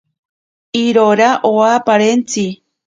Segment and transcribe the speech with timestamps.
[0.81, 2.47] Irora owa parentzi.